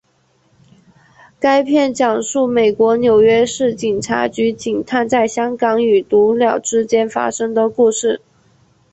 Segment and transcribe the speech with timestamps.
[1.39, 8.19] 该片讲述美国纽约市警察局警探在香港与毒枭之间发生的故事。